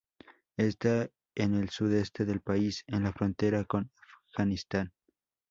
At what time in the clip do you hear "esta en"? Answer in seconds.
0.57-1.53